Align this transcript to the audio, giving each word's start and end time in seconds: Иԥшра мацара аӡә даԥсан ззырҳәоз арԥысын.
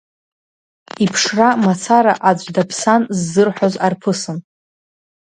Иԥшра 1.03 1.49
мацара 1.63 2.13
аӡә 2.29 2.47
даԥсан 2.55 3.01
ззырҳәоз 3.17 3.75
арԥысын. 3.85 4.37